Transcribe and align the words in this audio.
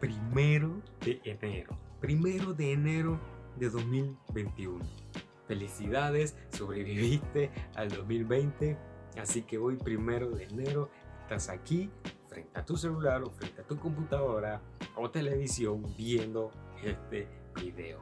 primero 0.00 0.80
de 1.04 1.20
enero. 1.24 1.78
Primero 2.00 2.54
de 2.54 2.72
enero 2.72 3.20
de 3.56 3.68
2021. 3.68 4.84
Felicidades, 5.46 6.36
sobreviviste 6.50 7.50
al 7.74 7.90
2020. 7.90 8.78
Así 9.20 9.42
que 9.42 9.58
hoy, 9.58 9.76
primero 9.76 10.30
de 10.30 10.44
enero, 10.44 10.88
estás 11.22 11.50
aquí 11.50 11.90
frente 12.28 12.58
a 12.58 12.64
tu 12.64 12.76
celular 12.76 13.22
o 13.22 13.30
frente 13.30 13.60
a 13.60 13.66
tu 13.66 13.76
computadora 13.78 14.62
o 14.96 15.10
televisión 15.10 15.84
viendo 15.96 16.50
este 16.82 17.28
video. 17.56 18.00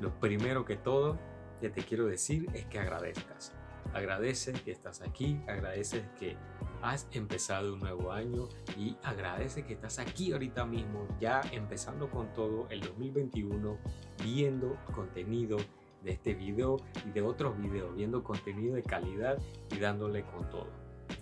Lo 0.00 0.18
primero 0.18 0.64
que 0.64 0.76
todo 0.76 1.18
que 1.60 1.70
te 1.70 1.82
quiero 1.82 2.06
decir 2.06 2.48
es 2.54 2.66
que 2.66 2.78
agradezcas. 2.78 3.54
Agradece 3.94 4.52
que 4.52 4.72
estás 4.72 5.00
aquí, 5.00 5.40
agradece 5.46 6.04
que 6.18 6.36
has 6.82 7.08
empezado 7.12 7.74
un 7.74 7.80
nuevo 7.80 8.12
año 8.12 8.48
y 8.76 8.96
agradece 9.02 9.64
que 9.64 9.74
estás 9.74 9.98
aquí 9.98 10.32
ahorita 10.32 10.64
mismo, 10.64 11.06
ya 11.20 11.40
empezando 11.52 12.10
con 12.10 12.32
todo 12.32 12.66
el 12.70 12.80
2021, 12.80 13.78
viendo 14.22 14.76
contenido 14.94 15.58
de 16.02 16.12
este 16.12 16.34
video 16.34 16.76
y 17.06 17.10
de 17.10 17.22
otros 17.22 17.58
videos, 17.58 17.94
viendo 17.94 18.22
contenido 18.22 18.74
de 18.74 18.82
calidad 18.82 19.38
y 19.70 19.78
dándole 19.78 20.24
con 20.24 20.48
todo. 20.50 20.68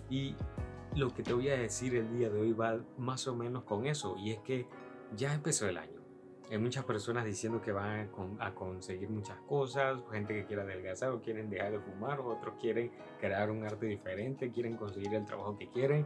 Y 0.09 0.35
lo 0.95 1.13
que 1.13 1.23
te 1.23 1.33
voy 1.33 1.49
a 1.49 1.57
decir 1.57 1.95
el 1.95 2.17
día 2.17 2.29
de 2.29 2.39
hoy 2.39 2.53
va 2.53 2.79
más 2.97 3.27
o 3.27 3.35
menos 3.35 3.63
con 3.63 3.85
eso, 3.85 4.15
y 4.17 4.31
es 4.31 4.39
que 4.39 4.67
ya 5.15 5.33
empezó 5.33 5.67
el 5.67 5.77
año. 5.77 5.94
Hay 6.51 6.59
muchas 6.59 6.85
personas 6.85 7.25
diciendo 7.25 7.59
que 7.59 7.71
van 7.71 8.11
a, 8.39 8.53
conseguir 8.53 9.09
muchas 9.09 9.37
cosas, 9.47 9.99
gente 10.11 10.35
que 10.35 10.45
quiere 10.45 10.61
adelgazar 10.61 11.09
o 11.09 11.21
quieren 11.21 11.49
dejar 11.49 11.71
de 11.71 11.79
fumar, 11.79 12.19
otros 12.19 12.55
quieren 12.61 12.91
crear 13.19 13.49
un 13.49 13.65
arte 13.65 13.87
diferente, 13.87 14.51
quieren 14.51 14.77
conseguir 14.77 15.15
el 15.15 15.25
trabajo 15.25 15.57
que 15.57 15.69
quieren. 15.69 16.05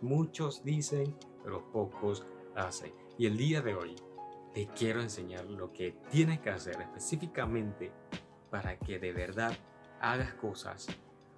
Muchos 0.00 0.64
dicen, 0.64 1.14
pero 1.44 1.70
pocos 1.70 2.26
hacen. 2.56 2.92
Y 3.16 3.26
el 3.26 3.36
día 3.36 3.62
de 3.62 3.74
hoy 3.74 3.94
te 4.52 4.66
quiero 4.66 5.00
enseñar 5.00 5.44
lo 5.44 5.72
que 5.72 5.96
tienes 6.10 6.40
que 6.40 6.50
hacer 6.50 6.80
específicamente 6.80 7.92
para 8.50 8.78
que 8.78 8.98
de 8.98 9.12
verdad 9.12 9.56
hagas 10.00 10.34
cosas, 10.34 10.88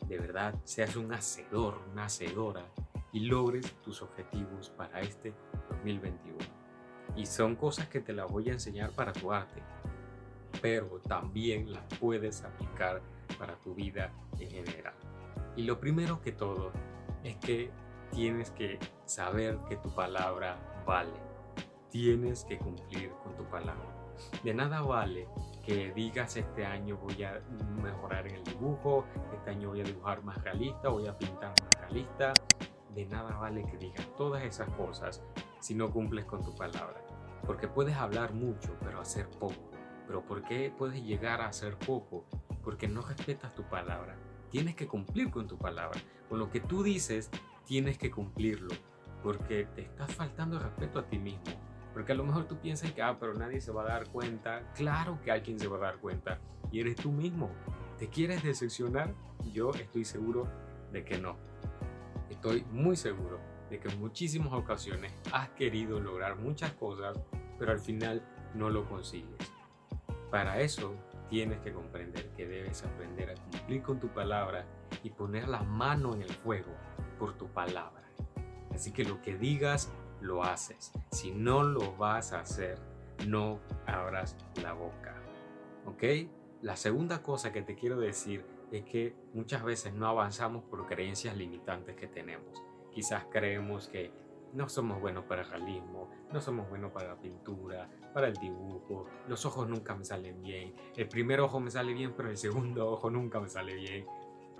de 0.06 0.18
verdad 0.18 0.54
seas 0.64 0.96
un 0.96 1.12
hacedor, 1.12 1.82
una 1.92 2.06
hacedora 2.06 2.64
y 3.12 3.20
logres 3.20 3.74
tus 3.82 4.00
objetivos 4.00 4.70
para 4.70 5.00
este 5.02 5.34
2021. 5.68 6.57
Y 7.16 7.26
son 7.26 7.56
cosas 7.56 7.88
que 7.88 8.00
te 8.00 8.12
las 8.12 8.30
voy 8.30 8.48
a 8.48 8.52
enseñar 8.52 8.90
para 8.92 9.12
tu 9.12 9.32
arte, 9.32 9.62
pero 10.62 11.00
también 11.00 11.72
las 11.72 11.82
puedes 11.98 12.42
aplicar 12.44 13.02
para 13.38 13.56
tu 13.56 13.74
vida 13.74 14.12
en 14.38 14.50
general. 14.50 14.94
Y 15.56 15.62
lo 15.62 15.80
primero 15.80 16.20
que 16.20 16.32
todo 16.32 16.72
es 17.24 17.36
que 17.36 17.70
tienes 18.12 18.50
que 18.52 18.78
saber 19.04 19.58
que 19.68 19.76
tu 19.76 19.94
palabra 19.94 20.84
vale. 20.86 21.12
Tienes 21.90 22.44
que 22.44 22.58
cumplir 22.58 23.10
con 23.22 23.34
tu 23.36 23.44
palabra. 23.44 23.98
De 24.42 24.52
nada 24.52 24.82
vale 24.82 25.28
que 25.64 25.92
digas 25.92 26.36
este 26.36 26.64
año 26.64 26.96
voy 26.96 27.22
a 27.22 27.40
mejorar 27.82 28.26
en 28.26 28.36
el 28.36 28.44
dibujo, 28.44 29.04
este 29.34 29.50
año 29.50 29.70
voy 29.70 29.80
a 29.80 29.84
dibujar 29.84 30.22
más 30.22 30.42
realista, 30.42 30.88
voy 30.88 31.06
a 31.06 31.16
pintar 31.16 31.54
más 31.62 31.80
realista. 31.80 32.32
De 32.94 33.06
nada 33.06 33.36
vale 33.36 33.64
que 33.64 33.76
digas 33.76 34.06
todas 34.16 34.42
esas 34.42 34.68
cosas 34.70 35.22
si 35.60 35.74
no 35.74 35.90
cumples 35.90 36.24
con 36.24 36.42
tu 36.42 36.54
palabra. 36.54 37.04
Porque 37.46 37.68
puedes 37.68 37.96
hablar 37.96 38.34
mucho, 38.34 38.76
pero 38.80 39.00
hacer 39.00 39.28
poco. 39.28 39.70
Pero 40.06 40.24
¿por 40.24 40.42
qué 40.42 40.72
puedes 40.76 41.02
llegar 41.02 41.40
a 41.40 41.48
hacer 41.48 41.76
poco? 41.78 42.24
Porque 42.62 42.88
no 42.88 43.02
respetas 43.02 43.54
tu 43.54 43.62
palabra. 43.64 44.16
Tienes 44.50 44.74
que 44.74 44.86
cumplir 44.86 45.30
con 45.30 45.46
tu 45.46 45.58
palabra. 45.58 46.00
Con 46.28 46.38
lo 46.38 46.50
que 46.50 46.60
tú 46.60 46.82
dices, 46.82 47.30
tienes 47.64 47.98
que 47.98 48.10
cumplirlo. 48.10 48.74
Porque 49.22 49.66
te 49.74 49.82
estás 49.82 50.14
faltando 50.14 50.58
respeto 50.58 50.98
a 50.98 51.06
ti 51.06 51.18
mismo. 51.18 51.42
Porque 51.92 52.12
a 52.12 52.14
lo 52.14 52.24
mejor 52.24 52.46
tú 52.46 52.58
piensas 52.58 52.92
que, 52.92 53.02
ah, 53.02 53.16
pero 53.18 53.34
nadie 53.34 53.60
se 53.60 53.72
va 53.72 53.82
a 53.82 53.86
dar 53.86 54.08
cuenta. 54.08 54.72
Claro 54.74 55.20
que 55.22 55.30
alguien 55.30 55.58
se 55.58 55.68
va 55.68 55.76
a 55.78 55.80
dar 55.80 55.98
cuenta. 55.98 56.38
Y 56.70 56.80
eres 56.80 56.96
tú 56.96 57.10
mismo. 57.10 57.50
¿Te 57.98 58.08
quieres 58.08 58.42
decepcionar? 58.42 59.14
Yo 59.52 59.70
estoy 59.70 60.04
seguro 60.04 60.48
de 60.92 61.04
que 61.04 61.18
no. 61.18 61.36
Estoy 62.30 62.64
muy 62.70 62.96
seguro 62.96 63.57
de 63.70 63.78
que 63.78 63.88
en 63.88 64.00
muchísimas 64.00 64.52
ocasiones 64.52 65.12
has 65.32 65.50
querido 65.50 66.00
lograr 66.00 66.36
muchas 66.36 66.72
cosas, 66.72 67.18
pero 67.58 67.72
al 67.72 67.80
final 67.80 68.22
no 68.54 68.70
lo 68.70 68.88
consigues. 68.88 69.36
Para 70.30 70.60
eso 70.60 70.94
tienes 71.28 71.60
que 71.60 71.72
comprender 71.72 72.30
que 72.30 72.46
debes 72.46 72.82
aprender 72.84 73.30
a 73.30 73.34
cumplir 73.34 73.82
con 73.82 74.00
tu 74.00 74.08
palabra 74.08 74.66
y 75.02 75.10
poner 75.10 75.48
la 75.48 75.62
mano 75.62 76.14
en 76.14 76.22
el 76.22 76.30
fuego 76.32 76.72
por 77.18 77.36
tu 77.36 77.48
palabra. 77.48 78.08
Así 78.74 78.92
que 78.92 79.04
lo 79.04 79.20
que 79.22 79.36
digas, 79.36 79.90
lo 80.20 80.42
haces. 80.42 80.92
Si 81.10 81.32
no 81.32 81.62
lo 81.62 81.96
vas 81.96 82.32
a 82.32 82.40
hacer, 82.40 82.78
no 83.26 83.60
abras 83.86 84.36
la 84.62 84.72
boca. 84.72 85.14
¿Ok? 85.86 86.04
La 86.62 86.76
segunda 86.76 87.22
cosa 87.22 87.52
que 87.52 87.62
te 87.62 87.74
quiero 87.74 87.98
decir 87.98 88.44
es 88.70 88.84
que 88.84 89.14
muchas 89.32 89.62
veces 89.62 89.94
no 89.94 90.06
avanzamos 90.06 90.64
por 90.64 90.86
creencias 90.86 91.36
limitantes 91.36 91.96
que 91.96 92.06
tenemos. 92.06 92.62
Quizás 92.98 93.26
creemos 93.30 93.86
que 93.86 94.10
no 94.54 94.68
somos 94.68 95.00
buenos 95.00 95.22
para 95.26 95.42
el 95.42 95.48
realismo, 95.48 96.10
no 96.32 96.40
somos 96.40 96.68
buenos 96.68 96.90
para 96.90 97.10
la 97.10 97.20
pintura, 97.20 97.88
para 98.12 98.26
el 98.26 98.34
dibujo, 98.34 99.06
los 99.28 99.46
ojos 99.46 99.68
nunca 99.68 99.94
me 99.94 100.04
salen 100.04 100.42
bien, 100.42 100.74
el 100.96 101.06
primer 101.08 101.38
ojo 101.38 101.60
me 101.60 101.70
sale 101.70 101.92
bien, 101.94 102.12
pero 102.16 102.28
el 102.28 102.36
segundo 102.36 102.90
ojo 102.90 103.08
nunca 103.08 103.38
me 103.38 103.48
sale 103.48 103.76
bien. 103.76 104.04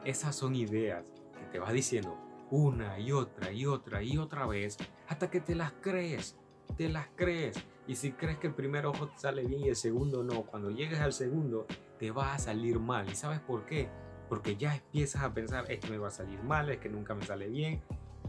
Esas 0.04 0.36
son 0.36 0.54
ideas 0.54 1.04
que 1.36 1.46
te 1.50 1.58
vas 1.58 1.72
diciendo 1.72 2.16
una 2.52 3.00
y 3.00 3.10
otra 3.10 3.50
y 3.50 3.66
otra 3.66 4.04
y 4.04 4.18
otra 4.18 4.46
vez 4.46 4.76
hasta 5.08 5.32
que 5.32 5.40
te 5.40 5.56
las 5.56 5.72
crees, 5.72 6.38
te 6.76 6.88
las 6.88 7.08
crees. 7.16 7.56
Y 7.88 7.96
si 7.96 8.12
crees 8.12 8.38
que 8.38 8.46
el 8.46 8.54
primer 8.54 8.86
ojo 8.86 9.08
te 9.08 9.18
sale 9.18 9.42
bien 9.42 9.62
y 9.62 9.68
el 9.68 9.74
segundo 9.74 10.22
no, 10.22 10.42
cuando 10.42 10.70
llegues 10.70 11.00
al 11.00 11.12
segundo 11.12 11.66
te 11.98 12.12
va 12.12 12.34
a 12.34 12.38
salir 12.38 12.78
mal. 12.78 13.10
¿Y 13.10 13.16
sabes 13.16 13.40
por 13.40 13.66
qué? 13.66 13.88
Porque 14.28 14.54
ya 14.54 14.76
empiezas 14.76 15.24
a 15.24 15.34
pensar, 15.34 15.68
es 15.68 15.80
que 15.80 15.90
me 15.90 15.98
va 15.98 16.06
a 16.06 16.12
salir 16.12 16.40
mal, 16.44 16.70
es 16.70 16.78
que 16.78 16.88
nunca 16.88 17.16
me 17.16 17.24
sale 17.24 17.48
bien, 17.48 17.82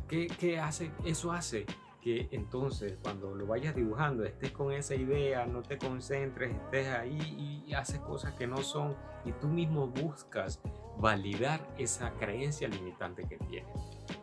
¿Qué, 0.09 0.59
hace? 0.59 0.91
Eso 1.05 1.31
hace 1.31 1.67
que 2.01 2.29
entonces 2.31 2.97
cuando 3.03 3.35
lo 3.35 3.45
vayas 3.45 3.75
dibujando 3.75 4.23
estés 4.23 4.51
con 4.51 4.71
esa 4.71 4.95
idea, 4.95 5.45
no 5.45 5.61
te 5.61 5.77
concentres, 5.77 6.51
estés 6.55 6.87
ahí 6.87 7.63
y 7.67 7.73
haces 7.73 7.99
cosas 7.99 8.33
que 8.33 8.47
no 8.47 8.57
son 8.57 8.95
y 9.23 9.33
tú 9.33 9.47
mismo 9.47 9.87
buscas 9.87 10.59
validar 10.97 11.61
esa 11.77 12.11
creencia 12.13 12.67
limitante 12.67 13.27
que 13.27 13.37
tienes. 13.37 13.71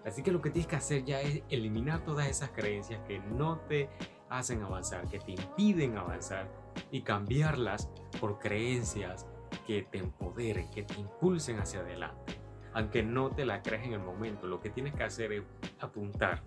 Así 0.04 0.22
que 0.22 0.32
lo 0.32 0.42
que 0.42 0.50
tienes 0.50 0.66
que 0.66 0.76
hacer 0.76 1.04
ya 1.04 1.20
es 1.20 1.42
eliminar 1.50 2.04
todas 2.04 2.26
esas 2.26 2.50
creencias 2.50 3.00
que 3.06 3.20
no 3.20 3.58
te 3.60 3.88
hacen 4.28 4.62
avanzar, 4.62 5.08
que 5.08 5.20
te 5.20 5.32
impiden 5.32 5.96
avanzar 5.96 6.50
y 6.90 7.02
cambiarlas 7.02 7.90
por 8.20 8.38
creencias 8.40 9.26
que 9.66 9.82
te 9.82 9.98
empoderen, 9.98 10.68
que 10.70 10.82
te 10.82 10.94
impulsen 10.94 11.60
hacia 11.60 11.80
adelante 11.80 12.35
aunque 12.76 13.02
no 13.02 13.30
te 13.30 13.46
la 13.46 13.62
crees 13.62 13.86
en 13.86 13.94
el 13.94 14.00
momento, 14.00 14.46
lo 14.46 14.60
que 14.60 14.68
tienes 14.68 14.94
que 14.94 15.02
hacer 15.02 15.32
es 15.32 15.42
apuntar 15.80 16.42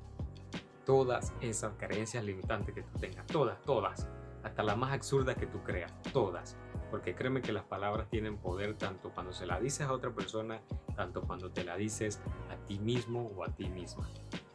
todas 0.86 1.34
esas 1.42 1.74
creencias 1.80 2.24
limitantes 2.24 2.76
que 2.76 2.84
tú 2.84 3.00
tengas, 3.00 3.26
todas, 3.26 3.60
todas, 3.64 4.08
hasta 4.44 4.62
la 4.62 4.76
más 4.76 4.94
absurda 4.94 5.34
que 5.34 5.48
tú 5.48 5.64
creas, 5.64 5.92
todas. 6.14 6.56
Porque 6.92 7.16
créeme 7.16 7.42
que 7.42 7.52
las 7.52 7.64
palabras 7.64 8.10
tienen 8.12 8.38
poder 8.38 8.76
tanto 8.76 9.10
cuando 9.12 9.34
se 9.34 9.48
la 9.48 9.60
dices 9.60 9.88
a 9.88 9.92
otra 9.92 10.12
persona, 10.12 10.62
tanto 10.96 11.24
cuando 11.24 11.50
te 11.50 11.64
la 11.64 11.76
dices 11.78 12.22
a 12.52 12.64
ti 12.68 12.78
mismo 12.78 13.32
o 13.36 13.44
a 13.44 13.48
ti 13.48 13.68
misma. 13.68 14.08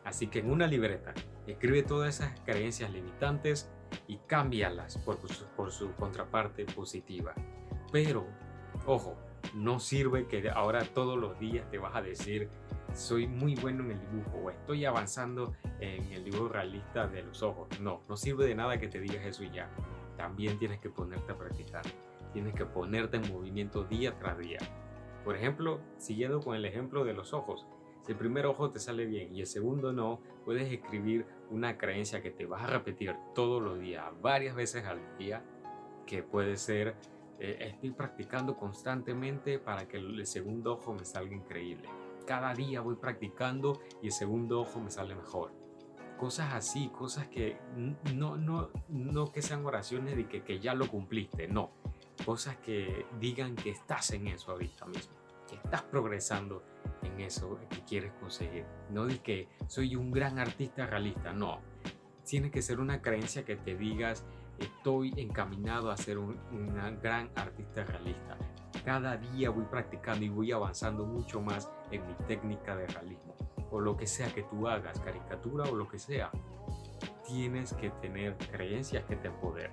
Así 0.04 0.28
que 0.28 0.38
en 0.38 0.52
una 0.52 0.68
libreta, 0.68 1.12
escribe 1.48 1.82
todas 1.82 2.20
esas 2.20 2.38
creencias 2.42 2.92
limitantes 2.92 3.68
y 4.06 4.18
cámbialas 4.18 4.98
por, 4.98 5.18
por 5.56 5.72
su 5.72 5.92
contraparte 5.96 6.66
positiva. 6.66 7.34
Pero, 7.90 8.24
ojo, 8.86 9.16
no 9.54 9.78
sirve 9.78 10.26
que 10.26 10.48
ahora 10.50 10.84
todos 10.84 11.18
los 11.18 11.38
días 11.38 11.70
te 11.70 11.78
vas 11.78 11.94
a 11.94 12.02
decir, 12.02 12.48
soy 12.92 13.26
muy 13.26 13.54
bueno 13.54 13.84
en 13.84 13.92
el 13.92 14.00
dibujo 14.00 14.38
o 14.44 14.50
estoy 14.50 14.84
avanzando 14.84 15.54
en 15.80 16.12
el 16.12 16.24
dibujo 16.24 16.48
realista 16.48 17.06
de 17.06 17.22
los 17.22 17.42
ojos. 17.42 17.68
No, 17.80 18.02
no 18.08 18.16
sirve 18.16 18.46
de 18.46 18.54
nada 18.54 18.78
que 18.78 18.88
te 18.88 19.00
digas 19.00 19.24
eso 19.24 19.44
y 19.44 19.50
ya. 19.50 19.70
También 20.16 20.58
tienes 20.58 20.80
que 20.80 20.90
ponerte 20.90 21.32
a 21.32 21.36
practicar. 21.36 21.82
Tienes 22.32 22.54
que 22.54 22.66
ponerte 22.66 23.16
en 23.16 23.32
movimiento 23.32 23.84
día 23.84 24.18
tras 24.18 24.38
día. 24.38 24.58
Por 25.24 25.36
ejemplo, 25.36 25.80
siguiendo 25.96 26.40
con 26.40 26.56
el 26.56 26.64
ejemplo 26.64 27.04
de 27.04 27.14
los 27.14 27.32
ojos. 27.32 27.66
Si 28.02 28.12
el 28.12 28.18
primer 28.18 28.44
ojo 28.44 28.70
te 28.70 28.78
sale 28.78 29.06
bien 29.06 29.34
y 29.34 29.40
el 29.40 29.46
segundo 29.46 29.92
no, 29.92 30.20
puedes 30.44 30.70
escribir 30.70 31.26
una 31.50 31.78
creencia 31.78 32.20
que 32.20 32.30
te 32.30 32.44
vas 32.44 32.62
a 32.62 32.66
repetir 32.66 33.14
todos 33.34 33.62
los 33.62 33.80
días, 33.80 34.04
varias 34.20 34.54
veces 34.54 34.84
al 34.84 35.00
día, 35.16 35.42
que 36.06 36.22
puede 36.22 36.58
ser 36.58 36.96
eh, 37.38 37.56
estoy 37.60 37.90
practicando 37.90 38.56
constantemente 38.56 39.58
para 39.58 39.86
que 39.88 39.98
el 39.98 40.26
segundo 40.26 40.74
ojo 40.74 40.94
me 40.94 41.04
salga 41.04 41.34
increíble. 41.34 41.88
Cada 42.26 42.54
día 42.54 42.80
voy 42.80 42.96
practicando 42.96 43.80
y 44.02 44.06
el 44.06 44.12
segundo 44.12 44.60
ojo 44.60 44.80
me 44.80 44.90
sale 44.90 45.14
mejor. 45.14 45.52
Cosas 46.18 46.54
así, 46.54 46.88
cosas 46.88 47.28
que 47.28 47.58
no, 48.14 48.36
no, 48.36 48.70
no 48.88 49.32
que 49.32 49.42
sean 49.42 49.66
oraciones 49.66 50.16
de 50.16 50.28
que, 50.28 50.42
que 50.42 50.60
ya 50.60 50.74
lo 50.74 50.88
cumpliste, 50.88 51.48
no. 51.48 51.70
Cosas 52.24 52.56
que 52.58 53.06
digan 53.20 53.56
que 53.56 53.70
estás 53.70 54.12
en 54.12 54.28
eso 54.28 54.52
ahorita 54.52 54.86
mismo, 54.86 55.14
que 55.48 55.56
estás 55.56 55.82
progresando 55.82 56.62
en 57.02 57.20
eso 57.20 57.58
que 57.68 57.80
quieres 57.80 58.12
conseguir. 58.20 58.64
No 58.90 59.06
de 59.06 59.18
que 59.18 59.48
soy 59.66 59.96
un 59.96 60.10
gran 60.10 60.38
artista 60.38 60.86
realista, 60.86 61.32
no. 61.32 61.60
tiene 62.24 62.50
que 62.50 62.62
ser 62.62 62.80
una 62.80 63.02
creencia 63.02 63.44
que 63.44 63.56
te 63.56 63.74
digas, 63.74 64.24
estoy 64.58 65.12
encaminado 65.16 65.90
a 65.90 65.96
ser 65.96 66.18
un, 66.18 66.38
gran 67.02 67.30
artista 67.34 67.84
realista. 67.84 68.36
Cada 68.84 69.16
día 69.16 69.50
voy 69.50 69.64
practicando 69.64 70.24
y 70.24 70.28
voy 70.28 70.52
avanzando 70.52 71.04
mucho 71.04 71.40
más 71.40 71.70
en 71.90 72.06
mi 72.06 72.14
técnica 72.26 72.76
de 72.76 72.86
realismo. 72.86 73.34
O 73.70 73.80
lo 73.80 73.96
que 73.96 74.06
sea 74.06 74.32
que 74.32 74.42
tú 74.42 74.68
hagas, 74.68 75.00
caricatura 75.00 75.64
o 75.64 75.74
lo 75.74 75.88
que 75.88 75.98
sea, 75.98 76.30
tienes 77.26 77.72
que 77.72 77.90
tener 77.90 78.36
creencias 78.36 79.04
que 79.04 79.16
te 79.16 79.28
empoderen. 79.28 79.72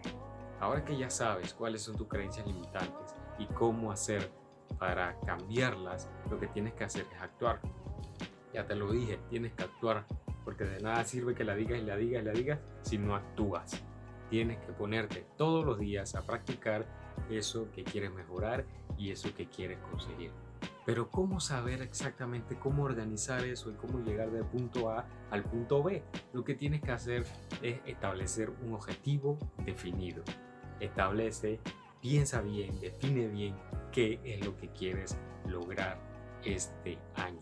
Ahora 0.60 0.86
que 0.86 0.98
ya 0.98 1.10
sabes 1.10 1.54
cuáles 1.54 1.82
son 1.82 1.98
tus 1.98 2.08
creencias 2.08 2.46
limitantes 2.46 3.16
y 3.38 3.46
cómo 3.48 3.92
hacer 3.92 4.32
para 4.80 5.20
cambiarlas, 5.22 6.10
lo 6.30 6.40
que 6.40 6.48
tienes 6.48 6.74
que 6.74 6.84
hacer 6.84 7.06
es 7.14 7.22
actuar. 7.22 7.60
Ya 8.54 8.66
te 8.66 8.76
lo 8.76 8.92
dije, 8.92 9.20
tienes 9.30 9.54
que 9.54 9.64
actuar, 9.64 10.06
porque 10.44 10.64
de 10.66 10.82
nada 10.82 11.04
sirve 11.04 11.36
que 11.36 11.44
la 11.44 11.56
digas 11.56 11.80
y 11.80 11.84
la 11.84 11.96
digas 11.96 12.22
y 12.22 12.26
la 12.26 12.32
digas 12.32 12.60
si 12.82 12.98
no 12.98 13.16
actúas. 13.16 13.84
Tienes 14.32 14.60
que 14.60 14.72
ponerte 14.72 15.26
todos 15.36 15.66
los 15.66 15.78
días 15.78 16.16
a 16.16 16.22
practicar 16.22 16.86
eso 17.30 17.70
que 17.76 17.84
quieres 17.84 18.14
mejorar 18.14 18.66
y 18.98 19.12
eso 19.12 19.36
que 19.36 19.48
quieres 19.48 19.78
conseguir. 19.92 20.32
Pero 20.86 21.12
¿cómo 21.12 21.42
saber 21.42 21.82
exactamente 21.82 22.58
cómo 22.58 22.84
organizar 22.84 23.44
eso 23.44 23.70
y 23.70 23.74
cómo 23.74 24.00
llegar 24.00 24.32
del 24.32 24.46
punto 24.46 24.90
A 24.90 25.06
al 25.32 25.44
punto 25.44 25.84
B? 25.84 26.02
Lo 26.32 26.46
que 26.46 26.56
tienes 26.56 26.82
que 26.82 26.92
hacer 26.92 27.26
es 27.62 27.82
establecer 27.86 28.50
un 28.66 28.74
objetivo 28.74 29.38
definido. 29.66 30.24
Establece, 30.80 31.60
piensa 32.00 32.40
bien, 32.40 32.80
define 32.80 33.28
bien 33.28 33.58
qué 33.92 34.22
es 34.24 34.46
lo 34.46 34.56
que 34.56 34.70
quieres 34.70 35.18
lograr 35.46 36.00
este 36.46 36.98
año. 37.16 37.42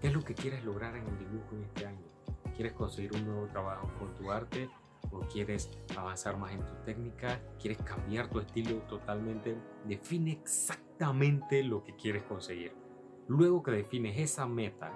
¿Qué 0.00 0.06
es 0.06 0.14
lo 0.14 0.22
que 0.22 0.34
quieres 0.34 0.64
lograr 0.64 0.94
en 0.94 1.08
el 1.08 1.18
dibujo 1.18 1.56
en 1.56 1.64
este 1.64 1.86
año? 1.86 2.06
¿Quieres 2.54 2.72
conseguir 2.74 3.14
un 3.14 3.26
nuevo 3.26 3.48
trabajo 3.48 3.90
con 3.98 4.14
tu 4.14 4.30
arte? 4.30 4.70
¿O 5.10 5.20
quieres 5.20 5.70
avanzar 5.96 6.36
más 6.36 6.52
en 6.52 6.64
tu 6.64 6.74
técnica? 6.84 7.40
¿Quieres 7.58 7.78
cambiar 7.82 8.28
tu 8.28 8.40
estilo 8.40 8.78
totalmente? 8.82 9.56
Define 9.86 10.32
exactamente 10.32 11.62
lo 11.62 11.82
que 11.82 11.94
quieres 11.96 12.22
conseguir. 12.24 12.72
Luego 13.26 13.62
que 13.62 13.70
defines 13.70 14.18
esa 14.18 14.46
meta, 14.46 14.92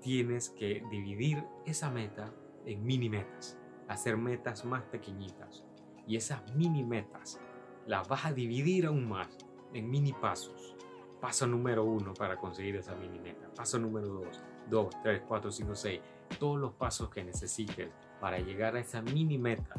tienes 0.00 0.50
que 0.50 0.82
dividir 0.90 1.44
esa 1.66 1.90
meta 1.90 2.32
en 2.66 2.84
mini 2.84 3.08
metas, 3.08 3.58
hacer 3.88 4.16
metas 4.16 4.64
más 4.64 4.82
pequeñitas. 4.84 5.64
Y 6.06 6.16
esas 6.16 6.54
mini 6.54 6.82
metas 6.82 7.40
las 7.86 8.08
vas 8.08 8.26
a 8.26 8.32
dividir 8.32 8.86
aún 8.86 9.08
más 9.08 9.28
en 9.72 9.90
mini 9.90 10.12
pasos. 10.12 10.74
Paso 11.20 11.46
número 11.46 11.84
uno 11.84 12.12
para 12.14 12.36
conseguir 12.36 12.76
esa 12.76 12.94
mini 12.94 13.18
meta. 13.18 13.48
Paso 13.54 13.78
número 13.78 14.08
dos, 14.08 14.42
dos, 14.68 14.94
tres, 15.02 15.22
cuatro, 15.26 15.50
cinco, 15.50 15.74
seis. 15.74 16.00
Todos 16.38 16.58
los 16.58 16.74
pasos 16.74 17.08
que 17.08 17.24
necesites 17.24 17.90
para 18.20 18.38
llegar 18.38 18.76
a 18.76 18.80
esa 18.80 19.02
mini 19.02 19.38
meta. 19.38 19.74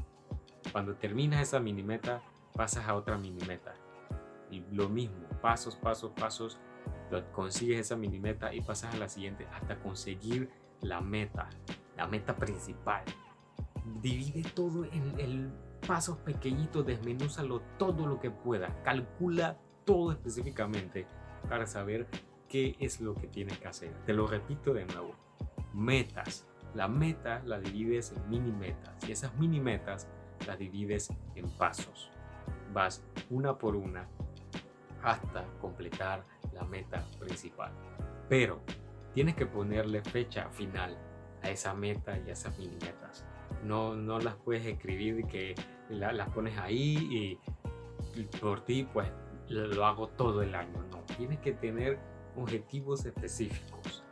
Cuando 0.71 0.95
terminas 0.95 1.41
esa 1.41 1.59
mini 1.59 1.83
meta, 1.83 2.21
pasas 2.53 2.87
a 2.87 2.95
otra 2.95 3.17
mini 3.17 3.43
meta. 3.45 3.73
Y 4.49 4.63
lo 4.71 4.89
mismo, 4.89 5.27
pasos, 5.41 5.75
pasos, 5.75 6.11
pasos, 6.11 6.59
consigues 7.31 7.79
esa 7.79 7.95
mini 7.95 8.19
meta 8.19 8.53
y 8.53 8.61
pasas 8.61 8.93
a 8.93 8.97
la 8.97 9.09
siguiente 9.09 9.47
hasta 9.53 9.79
conseguir 9.79 10.49
la 10.81 11.01
meta, 11.01 11.49
la 11.97 12.07
meta 12.07 12.35
principal. 12.35 13.03
Divide 14.01 14.43
todo 14.53 14.85
en, 14.85 15.19
en 15.19 15.53
pasos 15.87 16.17
pequeñitos, 16.17 16.85
desmenúzalo 16.85 17.61
todo 17.77 18.07
lo 18.07 18.19
que 18.19 18.31
puedas, 18.31 18.73
calcula 18.83 19.57
todo 19.85 20.11
específicamente 20.11 21.07
para 21.47 21.67
saber 21.67 22.07
qué 22.49 22.75
es 22.79 23.01
lo 23.01 23.15
que 23.15 23.27
tienes 23.27 23.57
que 23.59 23.67
hacer. 23.67 23.93
Te 24.05 24.13
lo 24.13 24.27
repito 24.27 24.73
de 24.73 24.85
nuevo. 24.85 25.15
Metas. 25.73 26.47
La 26.75 26.89
meta 26.89 27.41
la 27.45 27.59
divides 27.59 28.11
en 28.11 28.29
mini 28.29 28.51
metas 28.51 28.93
y 29.07 29.13
esas 29.13 29.33
mini 29.35 29.61
metas 29.61 30.09
las 30.45 30.59
divides 30.59 31.09
en 31.35 31.49
pasos. 31.57 32.11
Vas 32.73 33.01
una 33.29 33.57
por 33.57 33.77
una 33.77 34.07
hasta 35.01 35.45
completar 35.61 36.23
la 36.51 36.65
meta 36.65 37.05
principal. 37.17 37.71
Pero 38.27 38.61
tienes 39.13 39.35
que 39.35 39.45
ponerle 39.45 40.01
fecha 40.01 40.49
final 40.49 40.97
a 41.41 41.49
esa 41.49 41.73
meta 41.73 42.17
y 42.17 42.29
a 42.29 42.33
esas 42.33 42.57
mini 42.57 42.75
metas. 42.81 43.25
No, 43.63 43.95
no 43.95 44.19
las 44.19 44.35
puedes 44.35 44.65
escribir 44.65 45.25
que 45.27 45.55
las 45.89 46.29
pones 46.29 46.57
ahí 46.57 47.39
y 48.15 48.29
por 48.41 48.65
ti 48.65 48.85
pues 48.91 49.07
lo 49.47 49.85
hago 49.85 50.09
todo 50.09 50.41
el 50.41 50.53
año. 50.55 50.83
No, 50.91 51.03
tienes 51.15 51.39
que 51.39 51.53
tener 51.53 51.99
objetivos 52.35 53.05
específicos. 53.05 54.03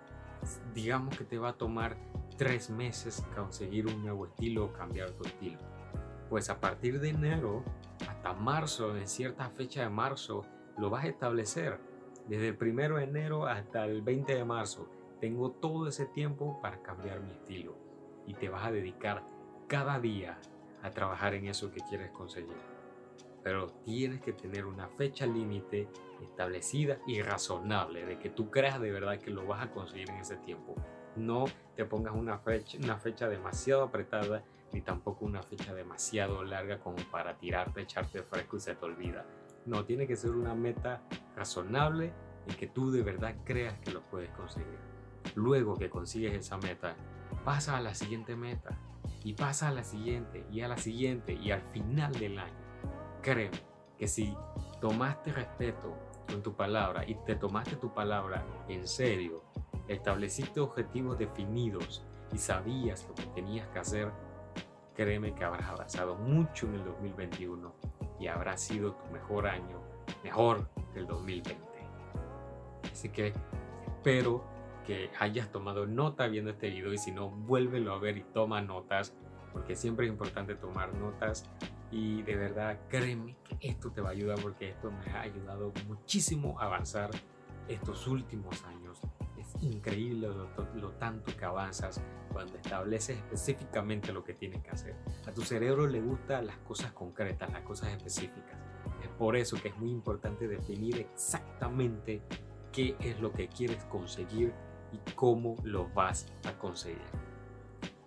Digamos 0.73 1.17
que 1.17 1.25
te 1.25 1.37
va 1.37 1.49
a 1.49 1.57
tomar 1.57 1.97
tres 2.43 2.69
meses 2.69 3.23
conseguir 3.33 3.87
un 3.87 4.03
nuevo 4.03 4.25
estilo 4.25 4.65
o 4.65 4.73
cambiar 4.73 5.11
tu 5.11 5.23
estilo. 5.23 5.59
Pues 6.29 6.49
a 6.49 6.59
partir 6.59 6.99
de 6.99 7.09
enero 7.09 7.63
hasta 8.05 8.33
marzo, 8.33 8.97
en 8.97 9.07
cierta 9.07 9.49
fecha 9.49 9.83
de 9.83 9.89
marzo, 9.89 10.43
lo 10.77 10.89
vas 10.89 11.05
a 11.05 11.07
establecer. 11.07 11.79
Desde 12.27 12.49
el 12.49 12.57
primero 12.57 12.97
de 12.97 13.05
enero 13.05 13.45
hasta 13.45 13.85
el 13.85 14.01
20 14.01 14.35
de 14.35 14.43
marzo, 14.43 14.89
tengo 15.21 15.51
todo 15.51 15.87
ese 15.87 16.05
tiempo 16.05 16.59
para 16.61 16.81
cambiar 16.81 17.21
mi 17.21 17.31
estilo. 17.31 17.77
Y 18.27 18.33
te 18.33 18.49
vas 18.49 18.65
a 18.65 18.71
dedicar 18.71 19.23
cada 19.67 20.01
día 20.01 20.37
a 20.81 20.91
trabajar 20.91 21.35
en 21.35 21.47
eso 21.47 21.71
que 21.71 21.79
quieres 21.87 22.11
conseguir 22.11 22.57
pero 23.43 23.67
tienes 23.83 24.21
que 24.21 24.31
tener 24.31 24.65
una 24.65 24.87
fecha 24.87 25.25
límite 25.25 25.89
establecida 26.21 26.99
y 27.05 27.21
razonable 27.21 28.05
de 28.05 28.17
que 28.17 28.29
tú 28.29 28.49
creas 28.49 28.79
de 28.79 28.89
verdad 28.89 29.19
que 29.19 29.31
lo 29.31 29.45
vas 29.45 29.65
a 29.65 29.71
conseguir 29.71 30.09
en 30.11 30.15
ese 30.15 30.37
tiempo. 30.37 30.75
No 31.15 31.45
te 31.75 31.85
pongas 31.85 32.13
una 32.15 32.37
fecha, 32.39 32.77
una 32.81 32.97
fecha 32.97 33.27
demasiado 33.27 33.83
apretada 33.83 34.43
ni 34.71 34.81
tampoco 34.81 35.25
una 35.25 35.43
fecha 35.43 35.73
demasiado 35.73 36.43
larga 36.43 36.79
como 36.79 36.97
para 37.11 37.37
tirarte, 37.37 37.81
echarte 37.81 38.23
fresco 38.23 38.57
y 38.57 38.59
se 38.59 38.75
te 38.75 38.85
olvida. 38.85 39.25
No, 39.65 39.85
tiene 39.85 40.07
que 40.07 40.15
ser 40.15 40.31
una 40.31 40.55
meta 40.55 41.03
razonable 41.35 42.11
y 42.47 42.53
que 42.53 42.67
tú 42.67 42.91
de 42.91 43.03
verdad 43.03 43.35
creas 43.45 43.77
que 43.79 43.91
lo 43.91 44.01
puedes 44.01 44.31
conseguir. 44.31 44.79
Luego 45.35 45.77
que 45.77 45.89
consigues 45.89 46.33
esa 46.33 46.57
meta, 46.57 46.95
pasa 47.45 47.77
a 47.77 47.81
la 47.81 47.93
siguiente 47.93 48.35
meta 48.35 48.77
y 49.23 49.33
pasa 49.33 49.69
a 49.69 49.71
la 49.71 49.83
siguiente 49.83 50.45
y 50.51 50.61
a 50.61 50.67
la 50.67 50.77
siguiente 50.77 51.33
y 51.33 51.51
al 51.51 51.61
final 51.61 52.11
del 52.13 52.39
año 52.39 52.63
créeme 53.21 53.57
que 53.97 54.07
si 54.07 54.35
tomaste 54.81 55.31
respeto 55.31 55.95
con 56.27 56.43
tu 56.43 56.55
palabra 56.55 57.07
y 57.07 57.15
te 57.25 57.35
tomaste 57.35 57.77
tu 57.77 57.93
palabra 57.93 58.45
en 58.67 58.87
serio, 58.87 59.43
estableciste 59.87 60.59
objetivos 60.59 61.17
definidos 61.17 62.05
y 62.31 62.37
sabías 62.37 63.05
lo 63.07 63.15
que 63.15 63.25
tenías 63.27 63.67
que 63.69 63.79
hacer, 63.79 64.11
créeme 64.95 65.33
que 65.33 65.43
habrás 65.43 65.69
avanzado 65.69 66.15
mucho 66.15 66.67
en 66.67 66.75
el 66.75 66.85
2021 66.85 67.73
y 68.19 68.27
habrá 68.27 68.57
sido 68.57 68.93
tu 68.93 69.11
mejor 69.11 69.47
año, 69.47 69.81
mejor 70.23 70.69
que 70.93 70.99
el 70.99 71.07
2020. 71.07 71.57
Así 72.91 73.09
que 73.09 73.33
espero 73.85 74.43
que 74.85 75.09
hayas 75.19 75.51
tomado 75.51 75.87
nota 75.87 76.27
viendo 76.27 76.51
este 76.51 76.69
video 76.69 76.93
y 76.93 76.97
si 76.97 77.11
no, 77.11 77.29
vuélvelo 77.29 77.93
a 77.93 77.99
ver 77.99 78.17
y 78.17 78.23
toma 78.23 78.61
notas, 78.61 79.13
porque 79.51 79.75
siempre 79.75 80.05
es 80.05 80.11
importante 80.11 80.55
tomar 80.55 80.93
notas 80.93 81.49
y 81.91 82.23
de 82.23 82.35
verdad, 82.35 82.79
créeme 82.89 83.35
que 83.43 83.69
esto 83.69 83.91
te 83.91 84.01
va 84.01 84.09
a 84.09 84.11
ayudar 84.13 84.39
porque 84.41 84.69
esto 84.69 84.91
me 84.91 85.11
ha 85.11 85.21
ayudado 85.21 85.71
muchísimo 85.87 86.59
a 86.59 86.65
avanzar 86.65 87.11
estos 87.67 88.07
últimos 88.07 88.63
años. 88.65 88.99
Es 89.43 89.63
increíble 89.63 90.29
lo, 90.75 90.91
tanto 90.93 91.35
que 91.37 91.45
avanzas 91.45 92.01
cuando 92.31 92.55
estableces 92.55 93.17
específicamente 93.17 94.13
lo 94.13 94.23
que 94.23 94.33
tienes 94.33 94.63
que 94.63 94.69
hacer. 94.71 94.95
A 95.27 95.31
tu 95.31 95.41
cerebro 95.41 95.85
le 95.87 96.01
gustan 96.01 96.47
las 96.47 96.57
cosas 96.59 96.93
concretas, 96.93 97.51
las 97.51 97.61
cosas 97.61 97.89
específicas. 97.89 98.57
Es 99.03 99.09
por 99.09 99.35
eso 99.35 99.61
que 99.61 99.69
es 99.69 99.77
muy 99.77 99.91
importante 99.91 100.47
definir 100.47 100.97
exactamente 100.97 102.21
qué 102.71 102.95
es 102.99 103.19
lo 103.19 103.31
que 103.31 103.47
quieres 103.47 103.83
conseguir 103.85 104.53
y 104.91 105.11
cómo 105.13 105.55
lo 105.63 105.89
vas 105.89 106.31
a 106.45 106.57
conseguir. 106.57 107.01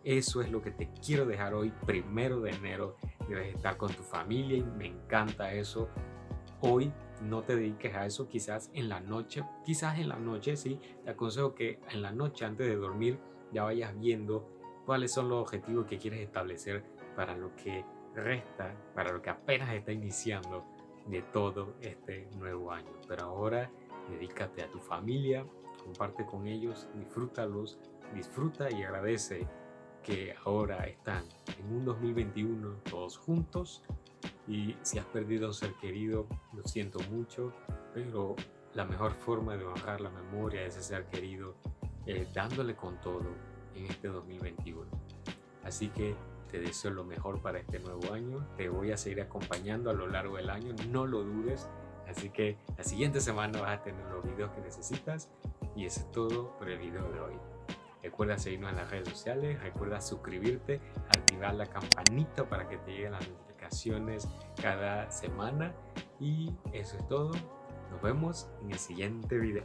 Eso 0.04 0.40
es 0.40 0.50
lo 0.50 0.62
que 0.62 0.70
te 0.70 0.88
quiero 1.04 1.26
dejar 1.26 1.54
hoy, 1.54 1.72
primero 1.84 2.40
de 2.40 2.50
enero 2.50 2.96
debes 3.28 3.54
estar 3.54 3.76
con 3.76 3.92
tu 3.92 4.02
familia 4.02 4.56
y 4.56 4.62
me 4.62 4.86
encanta 4.86 5.52
eso. 5.52 5.88
Hoy 6.60 6.92
no 7.22 7.42
te 7.42 7.56
dediques 7.56 7.94
a 7.94 8.06
eso, 8.06 8.28
quizás 8.28 8.70
en 8.74 8.88
la 8.88 9.00
noche, 9.00 9.42
quizás 9.64 9.98
en 9.98 10.08
la 10.08 10.16
noche 10.16 10.56
sí, 10.56 10.78
te 11.04 11.10
aconsejo 11.10 11.54
que 11.54 11.80
en 11.90 12.02
la 12.02 12.12
noche 12.12 12.44
antes 12.44 12.66
de 12.66 12.76
dormir 12.76 13.18
ya 13.52 13.64
vayas 13.64 13.98
viendo 13.98 14.48
cuáles 14.84 15.12
son 15.12 15.28
los 15.28 15.42
objetivos 15.42 15.86
que 15.86 15.98
quieres 15.98 16.20
establecer 16.20 16.84
para 17.14 17.36
lo 17.36 17.54
que 17.56 17.84
resta, 18.14 18.74
para 18.94 19.12
lo 19.12 19.20
que 19.20 19.30
apenas 19.30 19.72
está 19.74 19.92
iniciando 19.92 20.64
de 21.06 21.22
todo 21.22 21.74
este 21.80 22.28
nuevo 22.38 22.72
año. 22.72 22.92
Pero 23.08 23.24
ahora 23.24 23.70
dedícate 24.10 24.62
a 24.62 24.70
tu 24.70 24.78
familia, 24.78 25.46
comparte 25.82 26.24
con 26.24 26.46
ellos, 26.46 26.88
disfrútalos, 26.94 27.78
disfruta 28.14 28.70
y 28.70 28.82
agradece 28.82 29.46
que 30.02 30.34
ahora 30.44 30.86
están 30.86 31.24
en 31.58 31.76
un 31.76 31.84
2021 31.84 32.76
todos 32.88 33.18
juntos 33.18 33.82
y 34.48 34.76
si 34.82 34.98
has 34.98 35.06
perdido 35.06 35.46
a 35.46 35.48
un 35.48 35.54
ser 35.54 35.74
querido, 35.74 36.26
lo 36.52 36.62
siento 36.64 36.98
mucho, 37.10 37.52
pero 37.92 38.36
la 38.74 38.84
mejor 38.84 39.12
forma 39.12 39.56
de 39.56 39.64
bajar 39.64 40.00
la 40.00 40.10
memoria 40.10 40.60
de 40.60 40.66
ese 40.68 40.82
ser 40.82 41.06
querido 41.06 41.54
es 42.04 42.32
dándole 42.32 42.76
con 42.76 43.00
todo 43.00 43.26
en 43.74 43.86
este 43.86 44.08
2021. 44.08 44.86
Así 45.64 45.88
que 45.88 46.14
te 46.50 46.60
deseo 46.60 46.92
lo 46.92 47.04
mejor 47.04 47.40
para 47.40 47.58
este 47.58 47.80
nuevo 47.80 48.12
año. 48.12 48.46
Te 48.56 48.68
voy 48.68 48.92
a 48.92 48.96
seguir 48.96 49.20
acompañando 49.20 49.90
a 49.90 49.94
lo 49.94 50.06
largo 50.06 50.36
del 50.36 50.50
año, 50.50 50.74
no 50.90 51.06
lo 51.06 51.22
dudes. 51.22 51.68
Así 52.08 52.30
que 52.30 52.56
la 52.76 52.84
siguiente 52.84 53.20
semana 53.20 53.60
vas 53.60 53.80
a 53.80 53.82
tener 53.82 54.04
los 54.06 54.24
videos 54.24 54.52
que 54.52 54.60
necesitas. 54.60 55.28
Y 55.74 55.86
eso 55.86 56.00
es 56.00 56.12
todo 56.12 56.56
por 56.56 56.70
el 56.70 56.78
video 56.78 57.10
de 57.10 57.20
hoy. 57.20 57.34
Recuerda 58.02 58.38
seguirnos 58.38 58.70
en 58.70 58.76
las 58.76 58.90
redes 58.90 59.08
sociales, 59.08 59.60
recuerda 59.60 60.00
suscribirte, 60.00 60.80
activar 61.08 61.54
la 61.54 61.66
campanita 61.66 62.48
para 62.48 62.68
que 62.68 62.78
te 62.78 62.92
lleguen 62.92 63.12
las 63.12 63.20
notificaciones 63.22 63.45
cada 64.60 65.10
semana. 65.10 65.74
Y 66.20 66.52
eso 66.72 66.96
es 66.96 67.08
todo. 67.08 67.32
Nos 67.90 68.02
vemos 68.02 68.48
en 68.62 68.72
el 68.72 68.78
siguiente 68.78 69.38
video. 69.38 69.64